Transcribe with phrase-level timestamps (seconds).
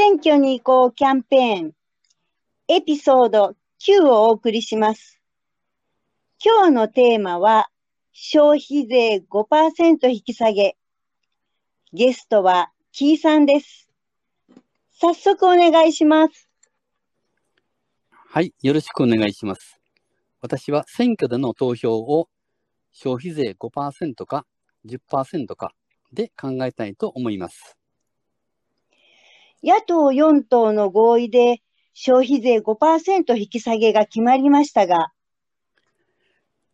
[0.00, 1.72] 選挙に行こうキャンペーン、
[2.68, 5.20] エピソード9をお送りします。
[6.40, 7.68] 今日のテーマは、
[8.12, 10.76] 消費税5%引き下げ。
[11.92, 13.88] ゲストは、キーさんです。
[14.92, 16.48] 早速お願いします。
[18.12, 19.80] はい、よろしくお願いします。
[20.40, 22.28] 私は選挙での投票を
[22.92, 24.46] 消費税5%か
[24.86, 25.72] 10%か
[26.12, 27.77] で考えたいと思います。
[29.62, 31.62] 野党4党の合意で
[31.92, 35.12] 消費税5%引き下げが決まりましたが、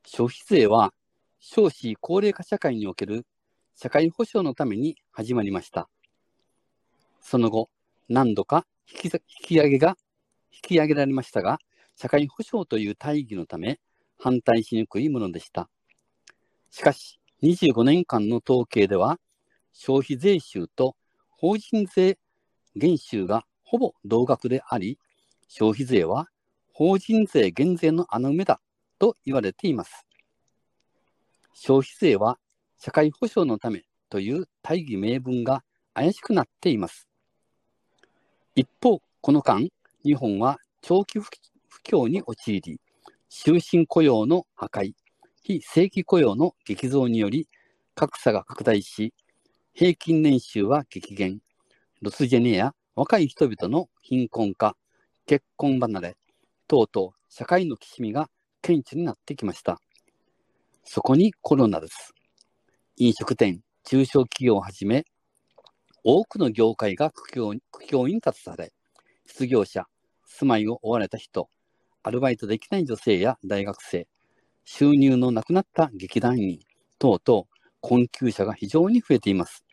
[0.04, 0.92] 消費税は
[1.40, 3.26] 少子高齢化社会における
[3.74, 5.88] 社会保障のために始まりました。
[7.20, 7.70] その後、
[8.08, 9.96] 何度か引き引き上げが、
[10.52, 11.58] 引き上げられましたが、
[11.96, 13.80] 社会保障という大義のため
[14.18, 15.70] 反対しにくいものでした。
[16.70, 19.18] しかし、25年間の統計では、
[19.72, 20.96] 消費税収と
[21.30, 22.18] 法人税
[22.76, 24.98] 減収がほぼ同額であり、
[25.48, 26.28] 消費税は
[26.72, 28.60] 法人税減税の穴埋めだ
[28.98, 30.06] と言われています。
[31.54, 32.38] 消費税は
[32.78, 35.62] 社会保障のためという大義名分が
[35.94, 37.08] 怪しくなっています。
[38.56, 39.68] 一方、この間、
[40.04, 41.30] 日本は長期不
[41.84, 42.80] 況に陥り、
[43.28, 44.92] 終身雇用の破壊、
[45.42, 47.48] 非正規雇用の激増により
[47.94, 49.12] 格差が拡大し、
[49.72, 51.40] 平均年収は激減、
[52.04, 54.76] ロスジェネや若い人々の貧困化、
[55.24, 56.16] 結婚離れ、
[56.68, 58.28] 等々社会のきしみが
[58.60, 59.80] 顕著になってきました。
[60.84, 62.12] そこにコロナです。
[62.98, 65.06] 飲食店、中小企業をはじめ、
[66.04, 68.74] 多くの業界が苦境苦境に立たされ、
[69.24, 69.86] 失業者、
[70.26, 71.48] 住まいを追われた人、
[72.02, 74.06] アルバイトできない女性や大学生、
[74.66, 76.58] 収入のなくなった劇団員
[76.98, 77.44] 等々、
[77.80, 79.63] 困窮者が非常に増えています。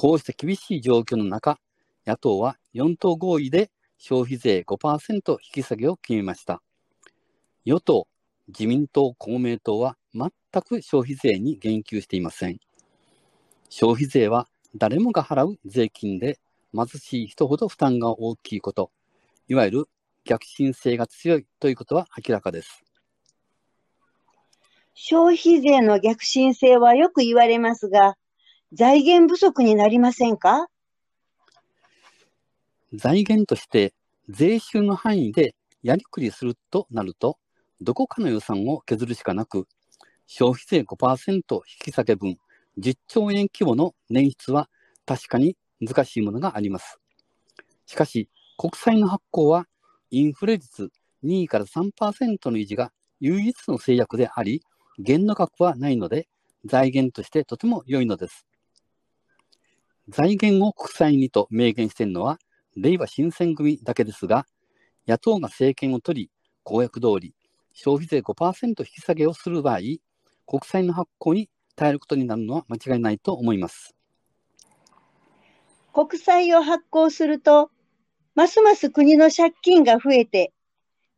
[0.00, 1.58] こうした厳しい状況の中、
[2.06, 6.62] 野党は4党合意で消費税5%引き下げを決めました。
[7.66, 8.08] 与党、
[8.48, 10.30] 自民党、公明党は全
[10.62, 12.60] く消費税に言及していません。
[13.68, 16.38] 消費税は誰もが払う税金で
[16.74, 18.90] 貧しい人ほど負担が大きいこと、
[19.48, 19.88] いわゆる
[20.24, 22.82] 逆進性が強いということは明らかです。
[24.94, 28.16] 消費税の逆進性はよく言われますが、
[28.72, 30.68] 財源不足になりませんか？
[32.94, 33.94] 財源として
[34.28, 37.38] 税収の範囲でやりくりするとなると、
[37.80, 39.66] どこかの予算を削るしかなく、
[40.28, 42.36] 消費税5%引き下げ分
[42.78, 44.68] 10兆円規模の捻出は
[45.04, 47.00] 確かに難しいものがあります。
[47.86, 49.66] しかし、国債の発行は
[50.12, 50.90] インフレ率
[51.24, 54.62] 2から3%の維持が唯一の制約であり、
[55.00, 56.28] 限度額はないので、
[56.64, 58.46] 財源としてとても良いのです。
[60.10, 62.38] 財源を国債にと明言しているのは、
[62.76, 64.44] 令和新選組だけですが、
[65.06, 66.30] 野党が政権を取り、
[66.64, 67.34] 公約通り、
[67.72, 70.00] 消費税5%引き下げをする場合、国
[70.64, 73.94] 債の発行に耐えることになるのは間違いないと思います。
[75.92, 77.70] 国債を発行すると、
[78.34, 80.52] ますます国の借金が増えて、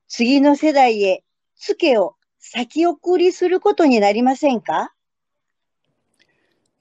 [0.06, 1.24] 次の世代へ
[1.56, 4.92] ツケを先送りすることになりませんか？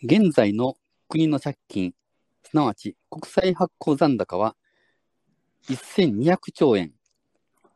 [0.03, 0.75] 現在の
[1.07, 1.93] 国の借金、
[2.51, 4.57] すなわち国債発行残高は
[5.69, 6.91] 1200兆円、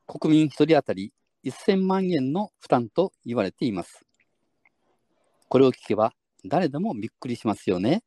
[0.05, 1.13] 国民1人当たり
[1.45, 4.05] 1000万円の負担と言われています。
[5.47, 6.11] これを聞けば
[6.43, 8.03] 誰でもびっくりしますよね。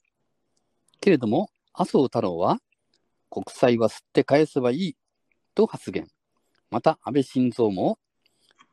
[1.00, 2.58] けれども、麻生太郎は、
[3.30, 4.96] 国債は吸って返せばいい
[5.54, 6.06] と発言。
[6.70, 7.98] また、安倍晋三も、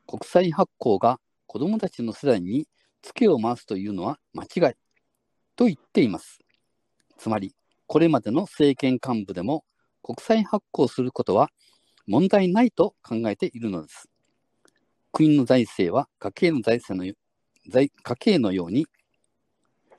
[0.06, 2.68] 国債発行が子どもたちの世代に
[3.00, 4.74] ツケを回すというのは間違い
[5.56, 6.40] と言っています。
[7.16, 7.54] つまり、
[7.86, 9.64] これまでの政権幹部でも
[10.02, 11.50] 国債発行することは
[12.06, 14.08] 問題ないと考えているのです。
[15.12, 17.12] 国の財政は家計の財政の
[17.68, 18.86] 財家計のように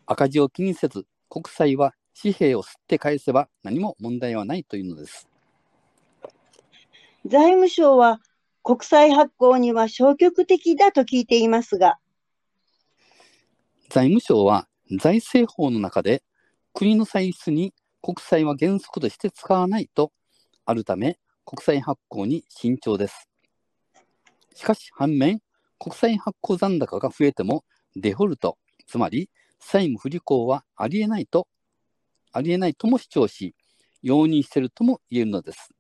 [0.06, 5.27] 赤字を気にせず国債は紙幣を吸って返せば何も問題はないというのです。
[7.25, 8.21] 財務省は
[8.63, 11.97] 国債発行には消極的だと聞いていますが。
[13.89, 14.67] 財務省は
[15.00, 16.23] 財政法の中で
[16.79, 20.12] 国の歳出に国債は原則として使わないと
[20.63, 23.27] あるため、国債発行に慎重です。
[24.53, 25.39] しかし反面、
[25.79, 27.63] 国債発行残高が増えても
[27.95, 31.47] デフォルト、つまり債務不履行はありえないと、
[32.31, 33.56] ありえないとも主張し、
[34.03, 35.71] 容認しているとも言えるのです。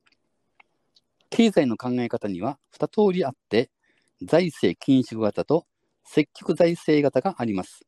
[1.29, 3.69] 経済の考え方には2通りあって、
[4.23, 5.67] 財政緊縮型と
[6.03, 7.81] 積極財政型があります。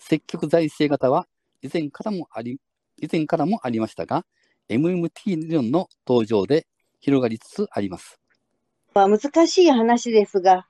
[0.00, 1.28] 積極財政型は
[1.62, 2.58] 以前からもあり
[3.00, 4.24] 以前からもありましたが、
[4.68, 6.66] MMT 理論の登場で
[7.00, 8.20] 広がりつつあります。
[8.94, 10.66] まあ、難しい話ですが、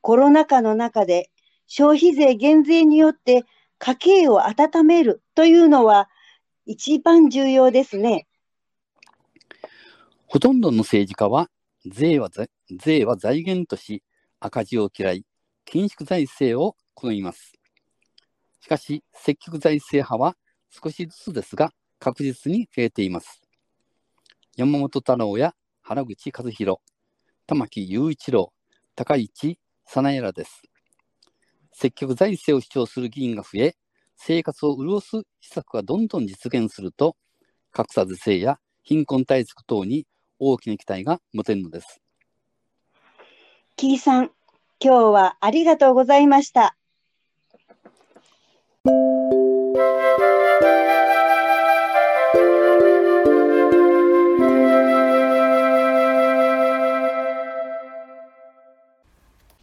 [0.00, 1.30] コロナ禍の中で
[1.66, 3.44] 消費税減税によって
[3.78, 6.08] 家計を温めるというのは
[6.66, 8.26] 一番重要ですね。
[10.26, 11.48] ほとんどの政治家は
[11.86, 14.02] 税は財税は財源とし
[14.40, 15.24] 赤字を嫌い、
[15.66, 17.52] 緊縮財政を好みます。
[18.64, 20.38] しかし、積極財政派は
[20.70, 23.42] 少しずつですが確実に増えています。
[24.56, 25.52] 山本太郎や
[25.82, 26.78] 原口和弘、
[27.46, 28.54] 玉木雄一郎、
[28.96, 30.62] 高市早苗らです。
[31.72, 33.76] 積極財政を主張する議員が増え、
[34.16, 35.08] 生活を潤す
[35.42, 37.16] 施策がどんどん実現すると、
[37.70, 40.06] 格差是正や貧困対策等に
[40.38, 42.00] 大きな期待が持てるのです。
[43.76, 44.30] キーさん、
[44.80, 46.78] 今日はありがとうございました。